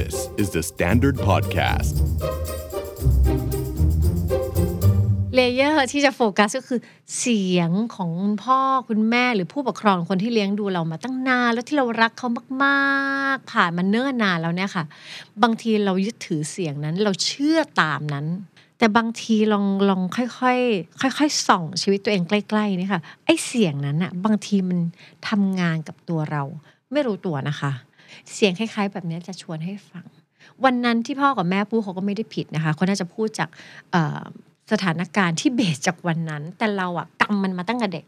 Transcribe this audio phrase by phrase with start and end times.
[0.00, 1.94] This is the Standard Podcast.
[5.34, 6.80] layer ที่จะโฟกัสก็คือ
[7.18, 12.28] เสียงของคุณพ่อคุณแม่หรือผู้ปกครองคนที่เลี้ยงดูเรามาตั้งนานแล้วที่เรารักเขา
[12.64, 14.84] มากๆ ผ่านมาเนิ่นนานแล้วเนี่ยค่ะ
[15.42, 18.26] บางทีเรายึดถือเสียงนั้นเราเชื่อตามนั้น
[18.78, 24.78] แต่บางทีลองลองค่อยๆค่อยๆส่องชีวิตตัวเองใกล้ๆนี่ค่ะไอ้เสียงนั้นอะบางทีมัน
[25.28, 26.42] ทำงานกับตัวเรา
[26.92, 27.72] ไม่รู้ตัวนะคะ
[28.32, 30.04] เสียงคล้ายๆ แบบนี้จะชวนให้ฟัง
[30.64, 33.48] วันนั้นที่พ่อกับแม่พูดเขาก็ไม่ได้ผิดนะคะเขาน่าจะพูดจาก
[34.72, 38.04] สถานการณ์ที่เบสจากวันนั้น แต่เราอะกำมันมาตั้งแต่เด็ก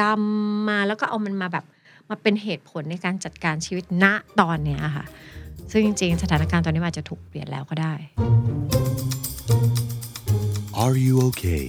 [0.00, 0.20] กำม
[0.68, 1.64] มาแล้วก็เอามันมาแบบ
[2.08, 4.04] มาเป็นเหตุผลในการจัดการชีวิตณ
[4.40, 5.04] ตอนเนี้ยค่ะ
[5.70, 7.94] ซึ่งจริงๆ สถานการณ์ตอนนี้อาจจะถูกเปลี่ยนแล้วก็ได้
[10.82, 11.64] Are you okay?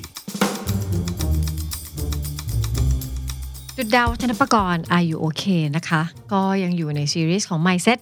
[3.84, 6.02] จุดดาวธนปกรณ์ Are you okay นะคะ
[6.34, 8.00] ก็ยังอยู่ในซีรีส์ของ Mindset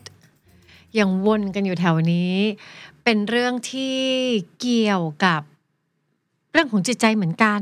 [0.99, 2.33] ยังวนกันอยู่แถวนี้
[3.03, 3.95] เป็นเรื่องที่
[4.59, 5.41] เกี่ยวกับ
[6.51, 7.61] เรื่องของจิตใจเหมือนกัน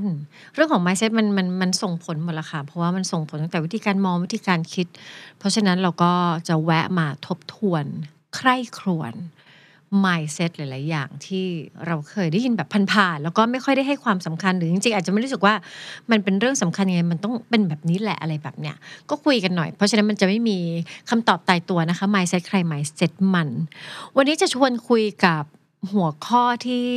[0.54, 4.88] เรื่องของ mindset มันมันมันส่งผลหมดละค่ะ เพราะว่ามันส่งผลตั้งแต่วิธีการมองวิธีการคิด
[5.38, 6.14] เพราะฉะนั้นเราก็
[6.48, 7.86] จะแวะมาทบทวน
[8.36, 9.14] ใคร่ครวญ
[10.06, 11.46] mindset หลาย ๆ อย่างที่
[11.88, 15.56] เราเคยได้ยินแบบผ่านๆแล้วก็ไม่ค่อยได้ให้ความสำคัญหรือจริง ๆ อาจจะไม่รู้สึกว่า
[16.12, 18.76] มันเป็นเรื่องสำคัญยังไงมันต้องเป็นแบบนี้แหละอะไรแบบเนี้ย
[19.10, 20.60] ก็คุยกันหน่อย เพราะฉะนั้นมันจะไม่มี
[21.10, 23.50] คำตอบตายตัวนะคะ mindset ใคร mindset มัน
[24.16, 25.44] วันนี้จะชวนคุยกับ
[25.92, 26.92] หัวข้อที่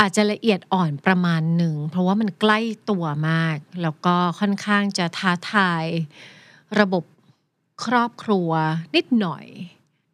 [0.00, 5.84] อาจจะละเอียดอ่อนประมาณหนึ่ง เพราะว่ามันใกล้ตัวมาก แล้วก็ค่อนข้างจะท้าทาย
[6.80, 7.04] ระบบ
[7.84, 8.50] ครอบครัว
[8.94, 9.46] นิดหน่อย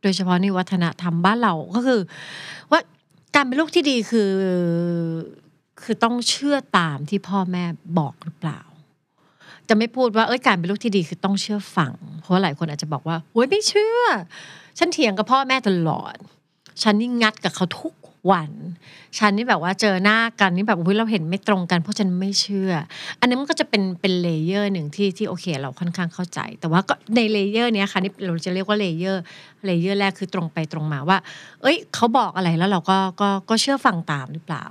[0.03, 2.01] โดยเฉพาะในวัฒนธรรมบ้านเราก็คือ
[2.71, 2.81] ว่า
[3.35, 4.33] การเป็นลูกที่ดีคือ
[5.83, 7.65] คือต้องเชื่อตามที่พ่อแม่
[7.99, 8.61] บอกหรือเปล่า
[9.69, 14.01] จะไม่พูดว่าเอ้ยการเป็นลูกที่ดีคือต้องเชื่อฟัง เพราะว่าหลายคนอาจจะบอกว่าโอ้ยไม่เชื่อ
[14.79, 16.15] ฉันเถียงกับพ่อแม่ตลอด
[16.83, 17.95] ฉันนี่งัดกับเขาทุก
[18.31, 18.51] วัน
[19.19, 22.73] ฉันนี่แบบว่าเจอหน้ากันนี่แบบอุ้ยเราเห็นไม่ตรงกันเพราะฉันไม่เชื่อ
[23.21, 29.23] อันนี้มันก็จะเป็นเป็น layer หนึ่งที่ที่โอเค เราค่อนข้างเข้าใจ แต่ว่าก็ใน layer เนี้ยค่ะนี่เราจะเรียกว่า layer
[29.67, 31.19] เลเยอร์แรกคือตรงไปตรงมาว่า
[31.63, 34.65] เอ้ย เขาบอกอะไรแล้วเราก็ก็ก็เชื่อฟังตามหรือเปล่า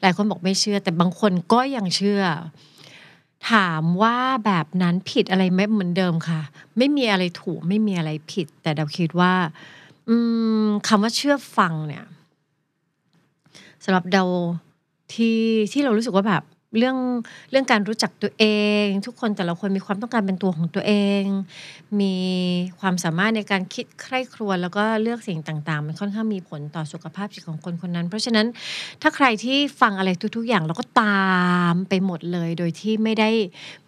[0.00, 2.22] หลายคนบอกไม่เชื่อ แต่บางคนก็ยังเชื่อ
[3.52, 4.16] ถามว่า
[4.46, 6.40] แบบนั้นผิดอะไรไหมเหมือนเดิมค่ะ
[6.78, 9.32] ไม่มีอะไรถูกไม่มีอะไรผิด แต่เราคิดว่า
[10.08, 10.16] อื
[10.64, 12.04] มคำว่าเชื่อฟังเนี่ย
[13.84, 14.24] สำหรับเรา
[15.12, 15.40] ที่
[15.72, 16.44] ที่เรารู้สึกว่าแบบ
[16.78, 16.96] เรื่อง
[17.50, 18.44] เรื่องการรู้จักตัวเอ
[18.84, 21.24] ง ทุกคนแต่ละคนมีความต้องการเป็นตัวของตัวเอง
[22.00, 22.14] มี
[22.80, 28.46] ความสามารถในการคิดใคร่ครวญแล้วก็เลือกสิ่งต่างๆ มันค่อนข้างมีผลต่อสุขภาพจิตของคนคนนั้น เพราะฉะนั้น
[29.02, 31.32] ถ้าใครที่ฟังอะไรทุก ๆ อย่างแล้วก็ตา
[31.72, 33.30] มไปหมดเลย โดยที่ไม่ได้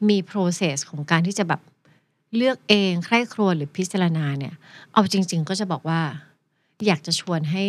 [0.09, 1.61] มี process ของการที่จะแบบ
[2.37, 4.55] เลือกเองใคร่ครวญหรือพิจารณาเนี่ย
[4.93, 6.01] เอาจริง ๆ ก็จะบอกว่า
[6.87, 7.65] อยากจะชวนให้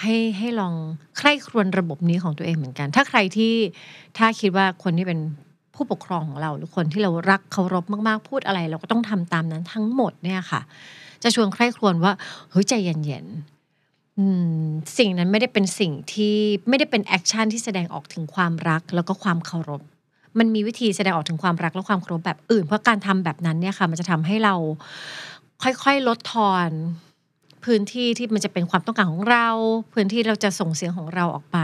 [0.00, 0.74] ให้ให้ลอง
[1.18, 3.54] ใคร่ครวญระบบนี้ของตัวเองเหมือนกัน ถ้าใครที่
[4.18, 5.20] ถ้าคิดว่าคนที่เป็น
[5.74, 10.60] ผู้ปกครองของเรา หรือคนที่เรารักเคารพมากๆพูดอะไร เราก็ต้องทำตามนั้นทั้งหมดเนี่ยค่ะ
[11.22, 12.12] จะชวนใคร่ครวญว่า
[12.50, 16.36] เฮ้ยใจเย็นๆสิ่งนั้นไม่ได้เป็นสิ่งที่
[16.68, 19.82] ไม่ได้เป็น action ที่แสดงออกถึงความรักแล้วก็ความเคารพ
[20.38, 24.54] มันมีวิธีแสดงออกถึงความรักและความเคารพแบบอื่น เพราะการทำแบบนั้นเนี่ยค่ะ มันจะทำให้เรา
[25.62, 26.68] ค่อยๆลดทอน
[27.64, 29.48] พื้นที่ที่มันจะเป็นความต้องการของเรา
[29.94, 31.58] พื้นที่เราจะส่งเสียงของเราออกไป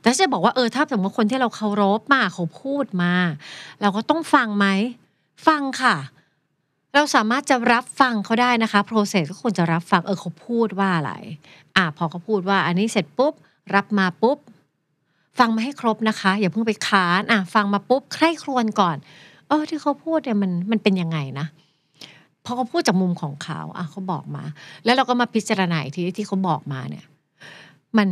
[0.00, 3.12] แต่จะบอกว่าเออถ้าสมมติคนที่เราเคารพมาเขาพูดมา
[3.80, 4.66] เราก็ต้องฟังไหม
[5.46, 5.96] ฟังค่ะ
[6.94, 11.12] เราสามารถจะรับฟังเขาได้นะคะ process ก็ควรจะรับฟังเออเขาพูดว่าอะไร
[11.76, 13.32] อะพอเขาพูดว่า อันนี้เสร็จปุ๊บ
[13.74, 14.38] รับมาปุ๊บ
[15.38, 18.96] ฟังมาให้ครบนะคะ อย่าเพิ่งไปค้านอะฟังมาปุ๊บใคร่ครวญก่อน
[19.48, 21.46] เออที่เขาพูดเนี่ยมันมันเป็นยังไงนะ
[22.44, 24.44] พอเขาพูดจากมุมของเขาอะเขาบอกมา
[24.84, 27.04] แล้วเราก็มาพิจารณาอีกทีที่เขาบอกมาเนี่ย
[27.98, 28.08] มัน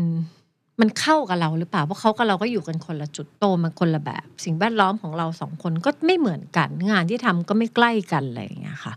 [0.80, 8.94] มันเข้ากับเราหรือเปล่า เพราะเขากับเราก็อยู่กันคนละจุดโตมันคนละแบบ สิ่งแวดล้อมของเราสองคนก็ไม่เหมือนกัน งานที่ทำก็ไม่ใกล้กันอะไรอย่างเงี้ยค่ะ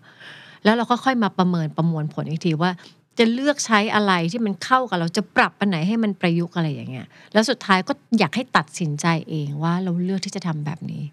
[0.63, 2.71] แล้วเราก็ค่อยมาประเมินประมวลผลอีกทีว่า
[3.19, 11.03] จะเลือกใช้อะไรที่มันเข้ากับเราจะปรับอันไหนให้มันประยุกต์อะไรอย่างเงี้ย แล้วสุดท้ายก็อยากให้ตัดสินใจเองว่าเราเลือกที่จะทำแบบนี้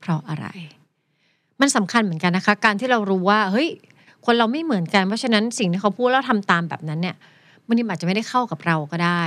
[0.00, 0.46] เพราะอะไร
[1.60, 3.68] มันสำคัญเหมือนกันนะคะ การที่เรารู้ว่าเฮ้ย
[4.26, 7.16] คนเราไม่เหมือนกัน เพราะฉะนั้นสิ่งที่เขาพูดแล้วทำตามแบบนั้นเนี่ย
[7.68, 9.24] มันอาจจะไม่ได้เข้ากับเราก็ได้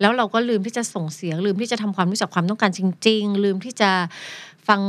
[0.00, 3.90] แล้วเราก็ลืมที่จะส่งเสียง ลืมที่จะทำความรู้จักความต้องการจริง ๆ ลืมที่จะ
[4.68, 4.80] ฟัง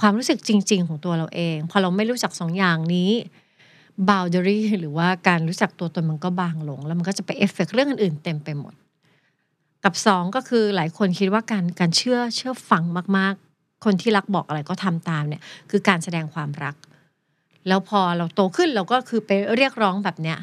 [0.00, 3.10] ความรู้สึกจริง ๆ ของตัวเราเอง พอเราไม่รู้จักสองอย่างนี้
[4.08, 8.74] boundary หรือว่าการรู้จักตัวตนมันก็บางลง แล้วมันก็จะไปเอฟเฟกเรื่องอื่นๆเต็มไปหมด
[9.84, 12.82] กับสองก็คือหลายคนคิดว่าการการเชื่อเชื่อฟัง
[13.18, 13.34] มาก
[13.84, 16.74] คนที่รักบอกอะไรก็ทำตามเนี่ยคือการแสดงความรัก
[17.68, 20.38] แล้วพอเราโตขึ้นเราก็คือไปเรียกร้องแบบเนี้ย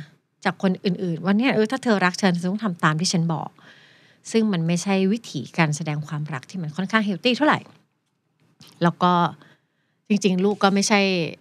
[0.45, 3.49] จากคนอื่นๆว่าเนี่ยเออถ้าเธอรักฉันเธอต้องทำตามที่ฉันบอก
[4.31, 7.59] ซึ่งมันไม่ใช่วิธีการแสดงความรักที่มันค่อนข้าง healthy เท่าไหร่
[8.83, 9.13] แล้วก็
[10.09, 10.99] จริง ๆ ลูกก็ไม่ใช่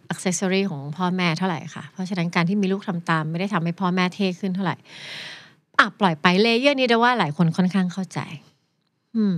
[0.08, 4.76] accessory ของพ่อแม่เท่าไหร่ค่ะ เพราะฉะนั้นการที่มีลูกทำตาม ไม่ได้ทำให้พ่อแม่เท่ขึ้นเท่าไหร่
[5.78, 8.18] อะปล่อยไป layer นี้ได้ว่าหลายคนค่อนข้างเข้าใจ
[9.16, 9.36] อืม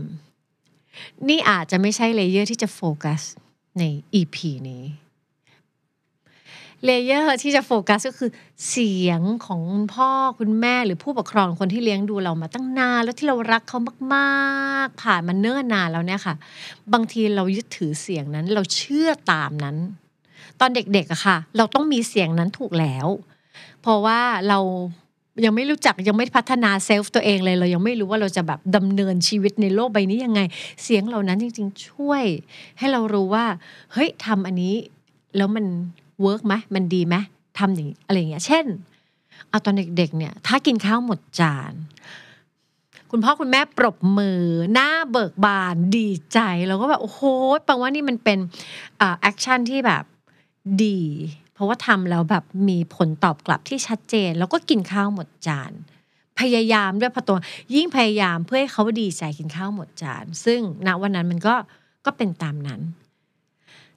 [1.29, 3.21] นี่อาจจะไม่ใช่ layer ที่จะโฟกัส
[3.79, 3.83] ใน
[4.15, 4.37] EP
[4.71, 4.85] นี้
[6.85, 8.31] layer ที่จะโฟกัสก็คือ
[8.69, 13.79] เสียงของคุณพ่อคุณแม่หรือผู้ปกครองคนที่เลี้ยงดูเรามาตั้งนานแล้วที่เรารักเขา
[14.15, 16.35] มากๆ ผ่านมาเนิ่นนานแล้วเนี่ยค่ะ
[16.93, 19.77] บางทีเรายึดถือเสียงนั้นเราเชื่อตามนั้น
[20.61, 23.07] ตอนเด็กๆอะค่ะ เราต้องมีเสียงนั้นถูกแล้ว
[23.83, 24.59] เพราะว่าเรา
[25.45, 30.41] ยังไม่รู้จักยังไม่พัฒนา self ตัวเองเลยเรายังไม่รู้ว่าเราจะแบบดำเนินชีวิตในโลกใบนี้ยังไง
[30.83, 32.25] เสียงเหล่านั้นจริง ๆ ช่วย
[32.79, 33.45] ให้เรารู้ว่า
[33.93, 34.75] เฮ้ยทำอันนี้
[35.37, 35.65] แล้วมัน
[36.23, 37.17] work ไหมมันดีไหม
[37.59, 38.67] ทำอย่างอะไรอย่างเงี้ยเช่น
[39.49, 41.73] เอาตอนเด็กๆเนี่ย ถ้ากินข้าวหมดจาน
[43.11, 44.43] คุณพ่อคุณแม่ปรบมือ
[44.73, 46.39] หน้าเบิกบานดีใจ
[46.69, 47.23] เราก็แบบ โอ้โห
[47.65, 48.39] แปลว่านี่มันเป็น
[49.21, 50.05] action ที่แบบ
[50.85, 51.01] ดี
[51.59, 55.73] เพราะว่าทำแล้วแบบมีผลตอบกลับที่ชัดเจน แล้วก็กินข้าวหมดจาน
[56.41, 57.39] พยายามด้วยพอตัว
[57.75, 61.55] ยิ่งพยายามเพื่อให้เขาดีใจกินข้าวหมดจาน ซึ่งณวันนั้นมันก็
[62.07, 62.81] ก็เป็นตามนั้น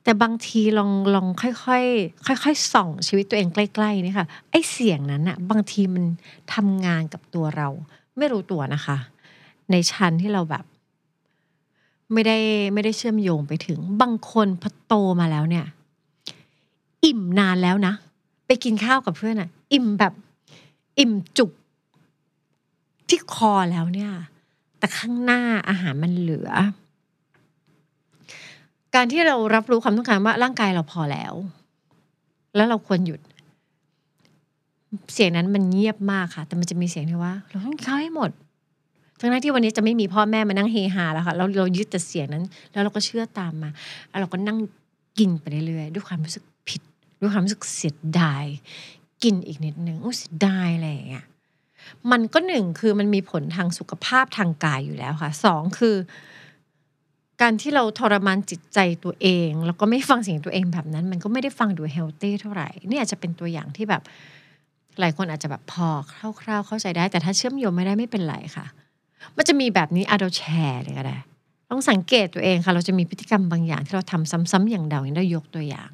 [0.03, 6.03] แต่บางทีลองลองค่อยๆค่อยๆส่องชีวิตตัวเองใกล้ๆนี่ค่ะไอ้เสียงนั้นอะบางทีมัน
[6.53, 7.67] ทำงานกับตัวเรา
[8.17, 8.97] ไม่รู้ตัวนะคะ
[9.71, 10.65] ในชั้นที่เราแบบ
[12.13, 12.37] ไม่ได้
[12.73, 15.65] ไม่ได้เชื่อมโยงไปถึง บางคนพอโตมาแล้วเนี่ย
[17.05, 17.93] อิ่มนานแล้วนะ
[18.47, 20.13] ไปกินข้าวกับเพื่อนอะอิ่มแบบ
[20.99, 21.51] อิ่มจุก
[23.09, 24.11] ที่คอแล้วเนี่ย
[24.79, 26.49] แต่ข้างหน้าอาหารมันเหลือ
[28.95, 31.33] การที่เรารับรู้ความต้องการว่าร่างกายเราพอแล้ว
[32.55, 33.19] แล้วเราควรหยุด
[35.13, 38.31] เสียงนั้นมันเงียบมากค่ะ แต่มันจะมีเสียงที่ว่า เราต้องกินข้าวให้หมด
[39.19, 43.69] ทั้งนั้นที่วันนี้จะไม่มีพ่อแม่มานั่งเฮฮาแล้วค่ะเราเรายึดแต่เสียงนั้น แล้วเราก็เชื่อตามมา
[44.09, 44.57] แล้วเราก็นั่ง
[45.17, 46.43] กินไปเรื่อยๆด้วยความรู้สึก
[47.21, 48.45] ด้วยความรู้สึกเสียดาย
[49.23, 51.25] กินอีกนิดนึงโอ้เสียดายอะไรอย่างเงี้ย
[52.11, 55.95] มันก็หนึ่งคือมันมีผลทางสุขภาพทางกายอยู่แล้วค่ะสองคือ
[57.41, 64.01] การที่เราทรมานจิตใจตัวเอง แล้วก็ไม่ฟังเสียงตัวเองแบบนั้น มันก็ไม่ได้ฟังดูเฮลตี้เท่าไหร่นี่อาจจะเป็นตัวอย่างที่แบบ
[64.99, 65.87] หลายคนอาจจะแบบพอ
[66.41, 68.65] คร่าวๆเข้าใจได้ แต่ถ้าเชื่อมโยงไม่ได้ไม่เป็นไรค่ะ
[69.37, 71.17] มันจะมีแบบนี้อาเราแชร์เลยก็ได้
[71.71, 75.91] ต้องสังเกตตัวเองค่ะเราจะมีพฤติกรรมบางอย่างที่เราทำซ้ำๆอย่างเดาอย่างได้ยกตัวอย่าง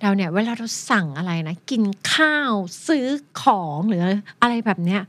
[0.00, 1.82] เราเนี่ยเวลาเราสั่งอะไรนะ กิน
[2.12, 2.52] ข้าว
[2.86, 3.06] ซื้อ
[3.42, 4.02] ของหรือ
[4.42, 5.02] อะไรแบบเนี้ย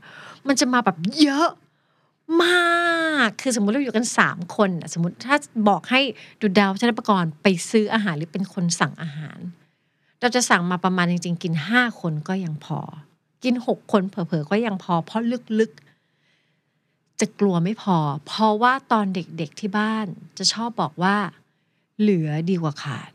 [0.46, 1.48] มันจะมาแบบเยอะ
[2.42, 5.36] มากคือสมมุติเราอยู่กันสามคนสมมติถ้า
[5.68, 6.00] บอกให้
[6.40, 9.38] ดูดาวชนประกรณ์ไปซื้ออาหารหรือเป็นคนสั่งอาหาร
[10.20, 12.80] เราจะสั่งมาประมาณจริง ๆ กินห้าคนก็ยังพอ
[13.44, 15.22] กินหกคนเผลอๆก็ยังพอ เพราะ
[15.60, 15.85] ลึกๆ
[17.20, 20.06] จะกลัวไม่พอ เพราะว่าตอนเด็กๆที่บ้าน
[20.38, 21.16] จะชอบบอกว่า
[22.00, 23.10] เหลือดีกว่าขาด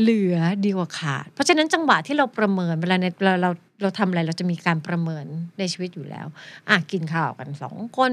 [0.00, 3.50] เหลือดีกว่าขาด เพราะฉะนั้นจังหวะที่เราประเมินเวลาในเราเรา
[3.82, 5.24] เราทำอะไรเราจะมีการประเมิน
[5.58, 6.26] ในชีวิตอยู่แล้ว
[6.68, 8.12] อะกินข้าวกันสองคน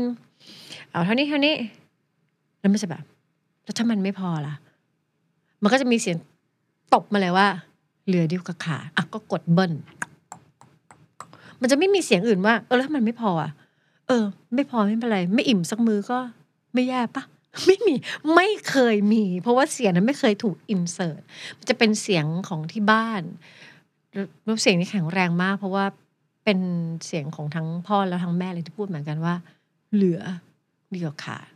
[0.92, 1.56] เอาเท่านี้เท่านี้
[2.60, 3.04] แล้วไม่ใช่แบบ
[3.64, 4.56] แล้วถ้ามันไม่พอล่ะ
[5.62, 6.18] มันก็จะมีเสียง
[6.94, 7.48] ตบมาเลยว่า
[8.08, 9.74] เหลือดีกว่าขาดอะก็กดเบิ้ล
[11.62, 13.52] มันจะไม่มีเสียงอื่นว่า เออแล้วถ้ามันไม่พออะ
[14.12, 16.20] ออ ไม่พอไม่เป็นไร ไม่อิ่มสักมือก็
[16.74, 17.24] ไม่แย่ปะ
[17.66, 17.94] ไม่มี
[18.36, 21.22] ไม่เคยมี เพราะว่าเสียงนั้นไม่เคยถูกอินเสิร์ต
[21.70, 23.22] จะเป็นเสียงของที่บ้าน
[24.48, 25.86] รูปเสียงที่แข็งแรงมาก เพราะว่า
[26.44, 26.60] เป็น
[27.06, 29.36] เสียงของทั้งพ่อและทั้งแม่เลยที่พูดเหมือนกันว่า
[29.94, 30.22] เหลือ
[30.92, 31.48] เดีกว่าขาด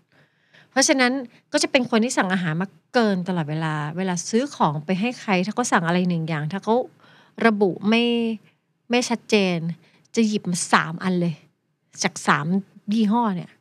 [0.72, 1.12] เพราะฉะนั้น
[1.52, 6.76] ก็จะเป็นคนที่สั่งอาหารมาเกินตลอดเวลา เวลาซื้อของไปให้ใคร ถ้าเขาสั่งอะไรหนึ่งอย่าง ถ้าเขา
[7.46, 8.04] ระบุไม่
[8.90, 9.58] ไม่ชัดเจน
[10.16, 11.36] จะหยิบมาสามอันเลย
[12.04, 12.46] จากสาม
[12.94, 13.52] ยี่ห้อเนี่ย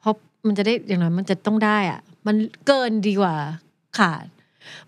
[0.00, 0.14] เพราะ
[0.46, 3.34] มันจะได้อย่างน้อยมันจะต้องได้อะมันเกินดีกว่า
[3.98, 4.24] ขาด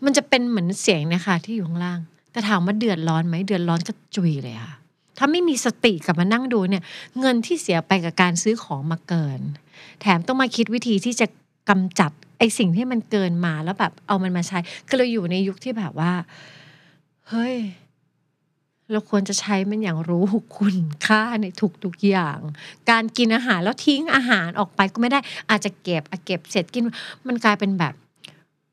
[0.04, 2.00] มันจะเป็นเหมือนเสียงนะคะที่อยู่ข้างล่าง
[2.32, 4.74] แต่ถามว่าเดือดร้อนไหมเดือดร้อนก็จุยเลยค่ะ
[5.18, 6.82] ถ้าไม่มีสติกลับมานั่งดูเนี่ย
[7.20, 9.40] เงินที่เสียไปกับการซื้อของมาเกิน
[10.00, 11.26] แถมต้องมาคิดวิธีที่จะ
[11.68, 16.12] กำจัดไอสิ่งที่มันเกินมาแล้วแบบเอามันมาใช้คือเราอยู่ในยุคที่แบบว่า
[17.28, 17.54] เฮ้ย
[18.92, 20.24] เราควรจะใช้มันอย่างรู้
[20.58, 21.46] คุณค่าใน
[21.84, 22.38] ทุกๆอย่าง
[22.90, 25.18] การกินอาหารแล้วทิ้งอาหารออกไปก็ไม่ได้
[25.50, 26.82] อาจจะเก็บอเก็บเสร็จกิน
[27.26, 27.94] มันกลายเป็นแบบ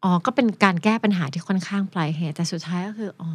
[0.03, 3.31] อ๋อก็เป็นการแก้ปัญหาที่ค่อนข้างปลายเหตุแต่สุดท้ายก็คืออ๋อ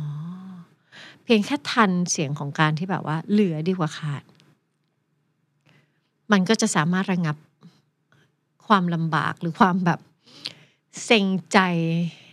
[1.25, 4.23] เพียงแค่ทันเสียงของการที่แบบว่า เหลือดีกว่าขาด
[6.33, 7.37] มันก็จะสามารถระงับ
[8.67, 10.01] ความลำบากหรือความแบบ
[11.05, 11.59] เซ็งใจ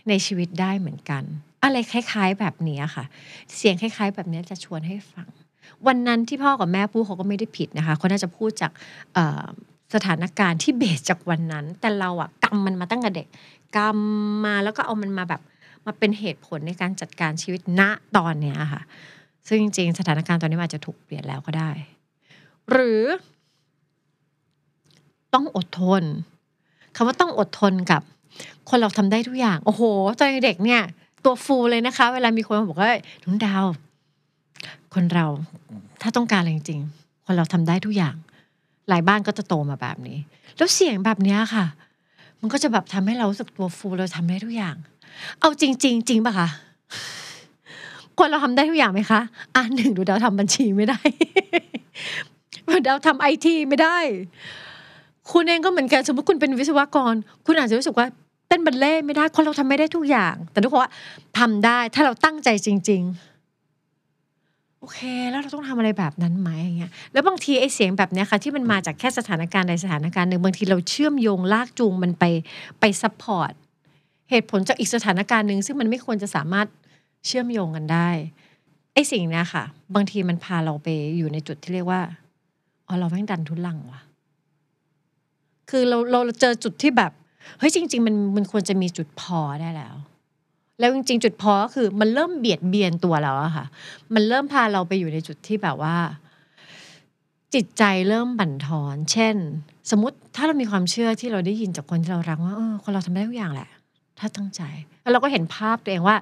[0.08, 1.24] ในชีวิตได้เหมือนกัน
[1.62, 3.04] อะไรคล้ายๆ แบบนี้ค่ะ
[3.54, 5.28] เสียงคล้ายๆ แบบนี้จะชวนให้ฟัง
[5.86, 8.70] วันนั้นที่พ่อกับแม่พูดเขาก็ไม่ได้ผิดนะคะเขาน่าจะพูดจาก
[9.94, 13.26] สถานการณ์ที่เบสจากวันนั้น แต่เราอะกำมันมาตั้งแต่เด็ก
[13.76, 13.98] กำม
[14.44, 15.40] มาแล้วก็เอามันมาแบบ
[15.86, 17.82] มาเป็นเหตุผลในการจัดการชีวิตณ
[18.16, 18.82] ตอนเนี้ยค่ะ
[19.48, 21.70] ซึ่งจริง ๆ สถานการณ์ตอนนี้อาจจะถูกเปลี่ยนแล้วก็ได้
[22.70, 23.02] หรือ
[25.34, 26.02] ต้องอดทน
[26.96, 28.02] คำว่าต้องอดทนกับ
[28.68, 29.82] คนเราทำได้ทุกอย่าง โอ้โห
[30.18, 30.82] ตอนเด็กเนี่ย
[31.24, 32.90] ตัวฟูเลยนะคะ เวลามีคนมาบอกว่า
[33.24, 33.64] น้องดาว
[34.94, 35.26] คนเรา
[36.02, 38.14] ถ้าต้องการอะไรจริงๆคนเราทำได้ทุกอย่าง
[38.88, 40.18] หลายบ้านก็จะโตมาแบบนี้
[40.56, 41.64] แล้วเสียงแบบนี้ค่ะ
[42.40, 44.76] มันก็จะแบบทำให้เรารู้สึกตัวฟูเราทำได้ทุกอย่าง
[45.40, 46.48] เอาจริงๆจริงปะคะ
[48.18, 49.20] คนเราทำได้ทุกอย่างไหมคะ
[49.54, 50.98] อะหนึ่งดูดาวทำบัญชีไม่ได้
[52.86, 53.98] ดาวทำไอทีไม่ได้
[55.32, 57.14] คุณเองก็เหมือนกันสมมติคุณเป็นวิศวกร
[57.46, 58.06] คุณอาจจะรู้สึกว่า
[58.50, 60.92] เต้นบัลเล่ไม่ได้คนเราทำไม่ได้ทุกอย่าง แต่ทุกคนว่า
[61.38, 63.02] ทำได้ถ้าเราตั้งใจจริง
[63.96, 72.24] ๆ โอเค แล้วเราต้องทำอะไรแบบนั้นไหมอย่างเงี้ยแล้วบางทีไอ้เสียงแบบเนี้ยค่ะ ที่มันมาจากแค่สถานการณ์ใดสถานการณ์หนึ่งบางทีเราเชื่อมโยงลากจูงมันไป
[72.80, 73.52] ไป support
[74.30, 76.66] เหตุผลจากอีกสถานการณ์หนึ่งซึ่งมันไม่ควรจะสามารถ
[77.26, 78.08] เชื่อมโยงกันได้
[78.94, 79.64] ไอ้สิ่งเนี้ยค่ะ
[79.94, 82.00] บางทีมันพาเราไปอยู่ในจุดที่เรียกว่า
[82.86, 84.00] อ๋อเราแม่งดันทุรังว่ะ
[85.70, 87.12] คือเราเราเจอจุดที่แบบ
[87.58, 89.94] เฮ้ยจริง ๆ มันมันควรจะมีจุดพอได้แล้ว
[90.80, 93.66] แล้วจริง ๆ จุดพอก็คือมันเริ่มเบียดเบียนตัวเราอะค่ะ
[94.14, 95.96] มันเริ่มพาเราไปอยู่ในจุดที่แบบว่า
[97.54, 99.36] จิตใจเริ่มบั่นทอน เช่น
[99.90, 103.68] สมมติถ้าเรามีความเชื่อที่เราได้ยินจากคนที่เรารักว่าเออคนเราทำได้ทุกอย่างแหละ
[104.18, 104.62] ถ้าตั้งใจ
[105.02, 106.16] แล้วเราก็เห็นภาพตัวเองว่า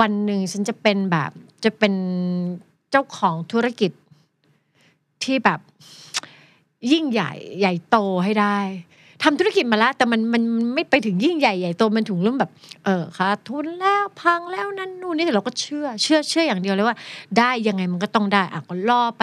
[0.00, 1.30] วันหนึ่งฉันจะเป็นแบบ
[1.64, 1.94] จะเป็น
[2.90, 3.90] เจ้าของธุรกิจ
[5.24, 5.60] ที่แบบ
[6.92, 8.58] ยิ่งใหญ่ใหญ่โตให้ได้
[9.22, 10.42] ทำธุรกิจมาแล้วแต่มันมัน
[10.74, 12.50] ไม่ไปถึงยิ่งใหญ่ใหญ่โตมันถึงเริ่มแบบ
[12.84, 16.96] เออขาดทุนแล้วพังแล้วนั่นนู่นนี่แต่เราก็เชื่อเชื่อเชื่ออย่างเดียวเลยว่า
[17.38, 19.22] ได้ยังไงมันก็ต้องได้อะก็รอไป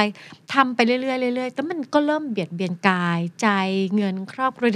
[0.53, 0.99] ทำไปเรื่อ
[1.31, 3.47] ยๆเรื่อยๆแต่มันก็เริ่มเบียดเบียนกายใจ
[3.95, 4.69] เงินครอบครัว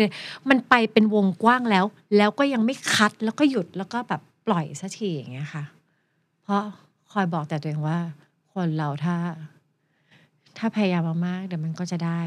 [0.50, 1.86] มันไปเป็นวงกว้างแล้ว
[2.18, 5.64] แล้วก็ยังไม่คัดแล้วก็หยุดแล้วก็แบบปล่อยสักทีอย่างเงี้ยค่ะ
[6.44, 6.64] เพราะ
[7.12, 8.00] คอยบอกแต่ตัวเองว่า
[8.54, 9.16] คนเราถ้า
[10.58, 12.22] ถ้าพยายามมากๆเดี๋ยวมันก็จะได้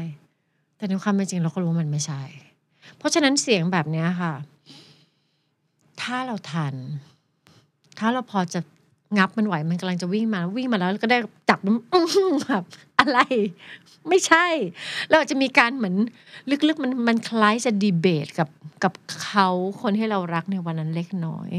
[0.77, 2.21] แต่ในความเป็นจริงเราก็รู้มันไม่ใช่
[2.97, 4.33] เพราะฉะนั้นเสียงแบบเนี้ยค่ะ
[6.01, 6.75] ถ้าเราทัน
[7.99, 8.59] ถ้าเราพอจะ
[9.17, 11.17] งับมันไหวมันกำลังจะวิ่งมาวิ่งมาแล้วก็ได้
[11.49, 12.63] จับมันอื้อหือแบบ
[12.99, 13.19] อะไร
[14.09, 14.45] ไม่ใช่
[15.09, 15.95] เราอาจจะมีการเหมือน
[16.67, 18.49] ลึกๆมันมันคล้ายจะดีเบตกับ
[18.83, 19.47] กับเขา
[19.81, 21.51] คนที่เรารักในวันนั้นเล็กน้อย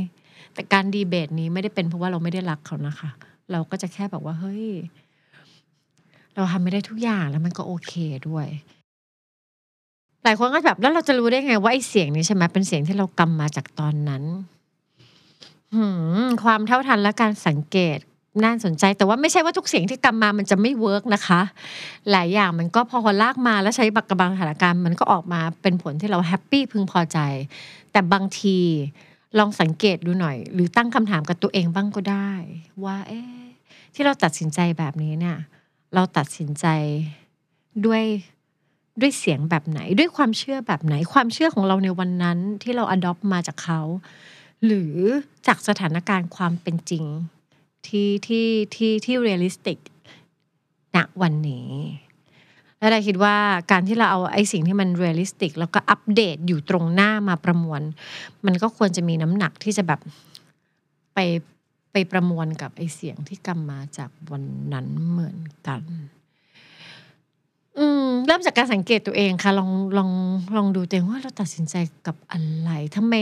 [0.54, 3.10] แต่การดีเบตนี้ไม่ได้เป็นเพราะว่าเราไม่ได้รักเขานะคะ
[3.52, 4.68] เราก็จะแค่แบบว่าเฮ้ย
[6.34, 7.92] เราทำไม่ได้ทุกอย่างแล้วมันก็โอเค
[8.28, 8.46] ด้วย
[10.26, 14.22] ลายคนก็แบบแล้วเราจะรู้ได้ไงว่าไอ้เสียงนี้ใช่ไหมเป็นเสียงที่เรากำมาจากตอนนั้น
[15.74, 15.86] หื
[16.44, 17.98] ความเท่าทันและการสังเกต
[18.44, 21.40] น่าสนใจ แต่ว่าไม่ใช่ว่าทุกเสียงที่กำมามันจะไม่ work นะคะ
[22.10, 27.18] หลายอย่างมันก็พอลากมาแล้วใช้บักกระบังสถานการณ์มันก็ออกมาเป็นผลที่เรา happy พึงพอใจ
[27.92, 28.58] แต่บางที
[29.38, 32.30] ลองสังเกตดูหน่อย หรือตั้งคำถามกับตัวเองบ้างก็ได้
[32.84, 33.44] ว่าเอ๊ะ
[33.94, 35.38] ที่เราตัดสินใจแบบนี้เนี่ย
[35.94, 36.66] เราตัดสินใจ
[37.86, 38.04] ด้วย
[39.00, 43.80] ด้วยเสียงแบบไหน ด้วยความเชื่อแบบไหน ความเชื่อของเราในวันนั้นที่เรา adopt มาจากเขา
[44.64, 44.94] หรือ
[45.46, 47.04] จากสถานการณ์ความเป็นจริง
[47.86, 49.78] ที่ที่ที่ที่ realistic
[50.96, 51.70] ณวันนี้
[52.78, 53.36] แล้วเราคิดว่า
[53.70, 57.80] การที่เราเอาไอ้สิ่งที่มัน realistic แล้วก็อัปเดตอยู่ตรงหน้ามาประมวล
[58.46, 60.00] มันก็ควรจะมีน้ำหนักที่จะแบบ
[61.14, 61.18] ไป
[61.92, 65.82] ไปประมวลกับไอ้เสียงที่กำมาจากวันนั้นเหมือนกัน
[68.26, 70.10] เริ่มจากการสังเกตตัวเองค่ะลองลอง
[70.56, 71.74] ลองดูตัวเองว่าเราตัดสินใจ
[72.06, 73.14] กับอะไรทำไม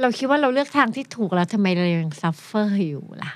[0.00, 3.32] เราคิดว่าเราเลือกทางที่ถูกแล้วทำไมเรายังซัฟเฟอร์อยู่ล่ะ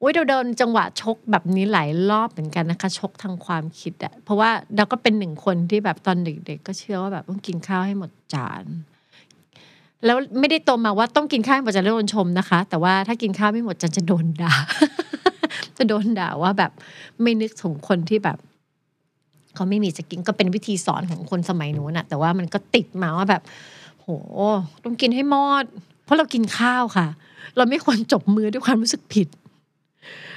[0.00, 8.64] อุ้ยเราเดินจังหวะชกแบบนี้หลายรอบเหมือนกันนะคะ ชกทางความคิดอะเพราะว่าเราก็เป็นหนึ่งคนที่แบบตอนเด็กๆ ก็เชื่อว่าแบบต้องกินข้าวให้หมดจาน
[10.04, 14.54] แล้วไม่ได้โตมาว่าต้องกินข้าวให้หมดจานแล้วโดนชมนะคะ แต่ว่าถ้ากินข้าวไม่หมดจานจะโดนด่า
[15.78, 16.72] จะโดนด่าว่าแบบ
[17.22, 18.38] ไม่นึกถึงคนที่แบบ
[19.56, 23.42] เขาไม่มีจะกินก็เป็นวิธีสอนของคนสมัยนู้นอะแต่ว่ามันก็ติดมาว่าแบบ
[23.98, 24.08] โห
[24.84, 25.64] ต้องกินให้หมด
[26.04, 27.06] เพราะเรากินข้าวค่ะ
[27.56, 29.28] เราไม่ควรจบมือด้วยความรู้สึกผิด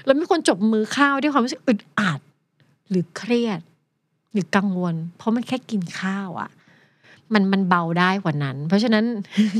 [0.05, 2.19] เราไม่ควรจบมือข้าวด้วยความรู้สึกอึดอัด
[2.89, 3.59] หรือเครียด
[4.33, 6.49] หรือกังวล เพราะมันแค่กินข้าวอะ
[7.33, 9.05] มันมันเบาได้กว่านั้น เพราะฉะนั้น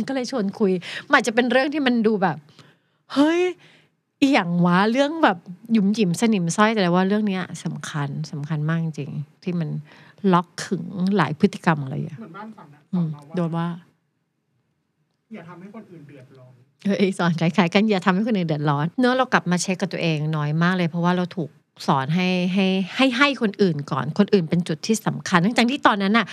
[0.08, 0.72] ก็เลยชวนคุย
[1.08, 2.38] มันอาจจะเป็นเรื่องที่มันดูแบบ
[3.14, 3.42] เฮ้ย
[4.22, 5.38] อหย่างวะเรื่องแบบ
[5.74, 9.70] หยุมหยิมสนิมสร้อยแต่ว่าเรื่องเนี้ยสำคัญสำคัญมากจริงๆที่มัน
[10.34, 10.86] ล็อกขึง
[11.18, 13.68] หลายพฤติกรรมอะไรอย่างเหมือนบ้านฝันนะสอือนมเราโดนว่าว่า
[15.34, 16.54] อย่าทำให้คนอื่นเดือดร้อน
[16.86, 21.50] เออสอนคล้ายๆกันอย่าทำให้คนอื่นเดือดร้อน เนื้อะเรากลับมาเช็คกับตัวเองน้อยมากเลย เพราะว่าเราถูก
[21.88, 26.26] สอนให้ให้ให้ให้คนอื่นก่อน คนอื่นเป็นจุดที่สำคัญทั้งจากที่ตอนนั้นน่ะ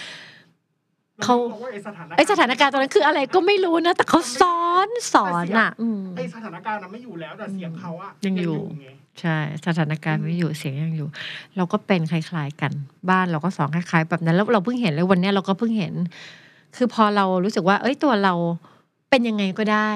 [1.24, 8.88] เขารไม่รู้หรอกว่าไอ้สถานการณ์ไอสถานการณ์ตอนนั้นคืออะไรก็ไม่รู้นะ แต่เขาสอนสอนอะอืมไอ้สถานการณ์นั้นไม่อยู่แล้วแต่เสียงเขาอะยังอยู่ไง
[9.20, 11.08] ใช่ สถานการณ์ไม่อยู่เสียงยังอยู่
[11.56, 12.72] เราก็เป็นคล้ายๆกัน
[13.10, 15.94] บ้านเราก็สอนคล้ายๆแบบนั้น แล้วเราเพิ่งเห็นเลยวันเนี้ยเราก็เพิ่งเห็น
[16.76, 18.34] คือพอเรารู้สึกว่า เอ้ยตัวเรา
[19.10, 19.90] เป็นยังไงก็ได้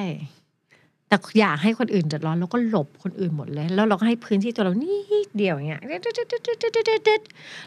[1.13, 4.95] แต่อยากให้คนอื่นเดือดร้อนเราก็หลบคนอื่นหมดเลย แล้วเราก็ให้พื้นที่ตัวเรานิ
[5.27, 5.81] ดเดียวอย่างเงี้ย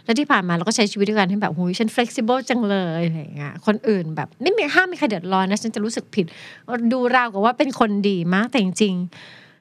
[0.03, 6.25] แล้วที่ผ่านมาเราก็ใช้ชีวิตด้วยกันที่แบบหูยฉัน flexible จังเลยอะไรอย่างเงี้ยคนอื่นแบบไม่มีห้ามมีใครเดือดร้อนนะฉันจะรู้สึกผิด
[6.91, 8.93] ดูราวกับว่าเป็นคนดีมากแต่จริง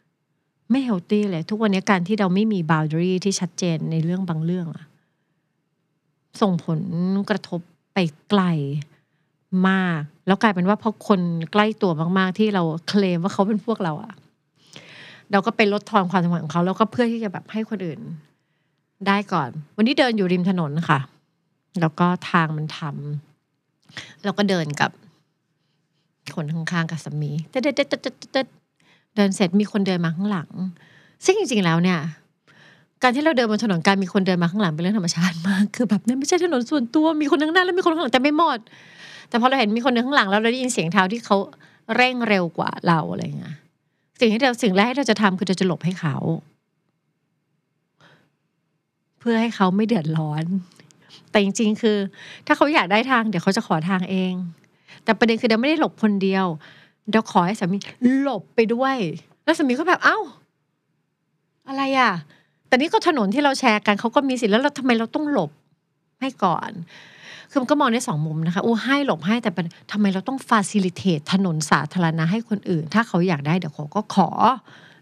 [0.02, 4.84] ๆไม่เฮลตี้เลย ทุกวันนี้การที่เราไม่มี boundary ที่ชัดเจนในเรื่องบางเรื่องอะ
[6.40, 6.80] ส่งผล
[7.30, 7.60] กระทบ
[7.94, 7.98] ไป
[8.30, 8.42] ไกล
[9.68, 11.20] มาก แล้วกลายเป็นว่าพอคน
[11.52, 14.12] ใกล้ตัวมาก ๆ ที่เราเคลมว่าเขาเป็นพวกเราอะ
[15.32, 18.00] เราก็ไปลดทอนความสัมพันธ์ของเขาแล้วก็เพื่อที่จะแบบให้คนอื่น
[19.06, 20.98] ได้ก่อน วันนี้เดินอยู่ริมถนนค่ะ
[21.80, 24.90] แล้วก็ทางมันทำแล้วก็เดินกับ
[26.34, 28.36] คนข้างๆกับสามีเดเดเด
[29.16, 30.50] เดินเสร็จมีคนเดินมาข้างหลัง
[31.24, 31.98] ซึ่งจริงๆแล้วเนี่ย
[33.02, 38.58] การที่เราเดินบนถนนการมีคนเดินมาข้างหลังเป็นเรื่องธรรมชาติมาก คือแบบนั่ไม่ใช่ถนนส่วนตัวมีคนข้างหน้าแล้วมีคนข้างหลังแต่ไม่หมด
[39.32, 41.36] แต่พอเราเห็นมีคนเดินข้างหลังแล้วเราได้ยินเสียงเท้าที่เขา
[41.96, 43.56] เร่งเร็วกว่าเราอะไรเงี้ย
[44.20, 46.16] สิ่งที่เราสิ่งแรกที่เราจะทำคือเราจะหลบให้เขา
[49.18, 50.44] เพื่อให้เขาไม่เดือดร้อน
[51.30, 51.96] แต่จริง ๆ คือ
[52.46, 54.32] ถ้าเขาอยากได้ทางเดี๋ยวเขาจะขอทางเอง
[55.04, 56.46] แต่ประเด็นคือเดาไม่ได้หลบคนเดียว
[57.10, 57.78] เดาขอให้สามี
[58.20, 58.96] หลบไปด้วย
[59.44, 60.18] แล้วสามีก็แบบเอ้า
[61.68, 62.12] อะไรอะ
[62.66, 65.50] แต่นี่ก็ถนนที่เราแชร์กันเขาก็มีสิทธิ์แล้วเราทำไมเราต้องหลบ
[66.20, 66.70] ให้ก่อน
[67.52, 74.28] คือมันก็มองได้สองมุมนะคะอู้ให้หลบให้แต่เป็นทำไมเราต้องฟาซิลิเทตถนนสาธารณะให้คนอื่น ถ้าเขาอยากได้เดี๋ยวเขาก็ขอ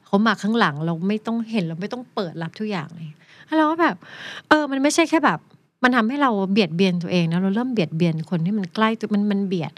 [0.07, 3.11] เขามาข้างหลังเราไม่ต้องเห็นเราไม่ต้องเปิดรับทุกอย่างเลย
[3.47, 3.97] แล้วเราก็แบบ
[4.49, 5.39] เออ มันไม่ใช่แค่แบบ
[5.83, 9.73] มันทำให้เราเบียดเบียนตัวเองนะเราเริ่มเบียดเบียนคนที่มันใกล้ตัวมันมันเบียด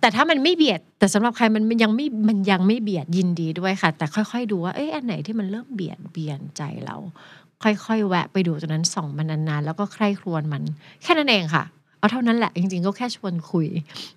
[0.00, 6.96] แต่ถ้ามันไม่เบียด แต่สำหรับใครมันมันยังไม่มันยังไม่เบียดยินดีด้วยค่ะ แต่ค่อย ๆ ดูว่าเอ้ยอันไหนที่มันเริ่มเบียดเบียนใจเรา
[7.62, 10.62] ค่อยๆ แวะไปดูตรงนั้นส่องมันนานๆ แล้วก็ใคร่ครวญมัน
[11.02, 11.64] แค่นั้นเองค่ะ
[12.00, 13.66] เอาเท่านั้นแหละจริงๆก็แค่ชวนคุย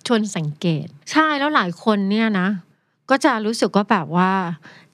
[0.07, 2.47] ชวนสังเกต ใช่แล้วหลายคนเนี่ยนะ
[3.09, 4.31] ก็จะรู้สึกว่าแบบว่า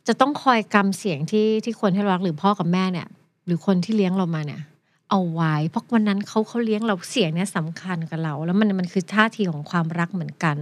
[0.08, 3.08] จะต้องคอยกำเสียงที่ที่คนที่รักหรือพ่อกับแม่เนี่ย
[3.46, 4.62] หรือคนที่เลี้ยงเรามาเนี่ย
[5.10, 10.58] เอาไว้เพราะวันนั้นเขาเขาเลี้ยงเราเสียงเนี่ยสำคัญกับเรา แล้วมันมันคือท่าทีของความรักเหมือนกัน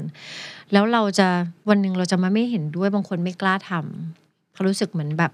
[0.73, 1.27] แล้วเราจะ
[1.69, 5.31] วันหนึ่งเราจะมาไม่เห็นด้วยบางคนไม่กล้าทำเขารู้สึกเหมือนแบบ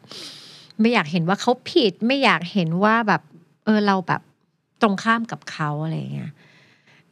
[0.80, 3.22] ไม่อยากเห็นว่าเขาผิด ไม่อยากเห็นว่าแบบ
[3.66, 4.22] เออเราแบบ
[4.82, 6.32] ตรงข้ามกับเขาอะไรอย่างเงี้ย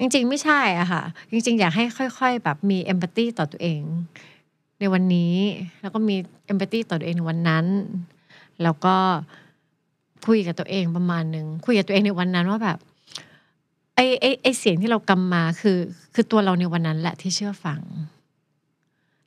[0.02, 1.86] จริง ๆ ไม่ใช่อะค่ะ จริง ๆ อยากให้
[2.20, 3.82] ค่อย ๆ แบบมีเอมพัตตีต่อตัวเอง
[4.80, 5.36] ในวันนี้
[5.82, 7.66] แล้วก็มีเอมพัตตีต่อตัวเองในวันนั้น
[8.64, 8.96] แล้วก็
[10.26, 12.78] คุยกับตัวเองประมาณหนึ่งคุยกับตัวเองในวันนั้นว่าแบบ
[13.96, 15.78] ไอ้ไอ้ไอ้เสียงที่เรากำมาคือ
[16.14, 17.82] คือตัวเราในวันนั้นแหละที่เชื่อฟัง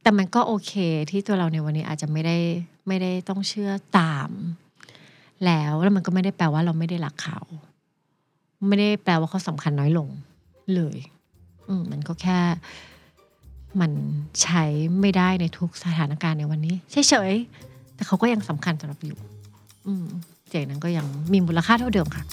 [0.02, 0.72] แต่มันก็โอเค
[1.10, 2.36] ที่ตัวเราในวันนี้อาจจะไม่ได้
[2.88, 4.30] ไม่ได้ต้องเชื่อตาม
[5.44, 7.40] แล้วแล้วมันก็ไม่ได้แปลว่าเราไม่ได้รักเขา
[8.68, 10.08] ไม่ได้แปลว่าเขาสำคัญน้อยลง
[10.74, 10.96] เลย
[11.90, 12.40] มันก็แค่
[13.80, 13.92] มัน
[14.42, 14.64] ใช้
[15.00, 19.18] ไม่ได้ในทุกสถานการณ์ในวันนี้เฉยๆแต่เขาก็ยังสำคัญสำหรับอยู่
[19.86, 20.06] อืม
[20.48, 22.24] เสียงนั้นก็ยังมีมูลค่าเท่าเดิมค่ะ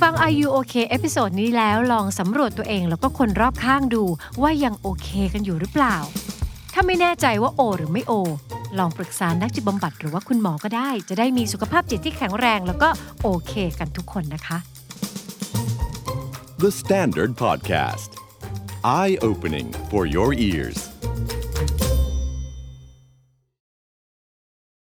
[0.00, 4.04] ฟัง Are You OK episode นี้แล้วลองสำรวจตัวเองแล้วก็คนรอบข้างดู
[4.42, 5.96] ว่ายังโอเคกันอยู่หรือเปล่า
[6.72, 8.12] ถ้าไม่แน่ใจว่าโอ หรือไม่โอ
[8.78, 12.88] ลองปรึกษานักจิตบำบัดหรือว่าคุณหมอก็ได้ จะได้มีสุขภาพจิตที่แข็งแรง แล้วก็
[13.22, 14.58] โอเคกันทุกคนนะคะ
[16.58, 18.10] The Standard Podcast.
[18.82, 20.85] Eye opening for your ears.